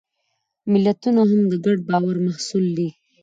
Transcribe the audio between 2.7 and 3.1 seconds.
دي.